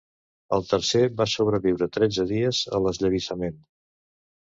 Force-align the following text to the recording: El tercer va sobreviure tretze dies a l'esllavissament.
El 0.55 0.63
tercer 0.69 1.01
va 1.19 1.27
sobreviure 1.35 1.89
tretze 1.99 2.27
dies 2.35 2.65
a 2.79 2.83
l'esllavissament. 2.87 3.65